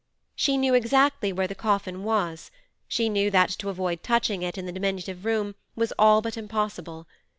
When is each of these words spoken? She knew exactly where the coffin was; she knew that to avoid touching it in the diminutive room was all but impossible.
She 0.35 0.57
knew 0.57 0.73
exactly 0.73 1.31
where 1.31 1.45
the 1.45 1.53
coffin 1.53 2.03
was; 2.03 2.49
she 2.87 3.07
knew 3.07 3.29
that 3.29 3.51
to 3.51 3.69
avoid 3.69 4.01
touching 4.01 4.41
it 4.41 4.57
in 4.57 4.65
the 4.65 4.71
diminutive 4.71 5.25
room 5.25 5.53
was 5.75 5.93
all 5.99 6.23
but 6.23 6.37
impossible. 6.37 7.05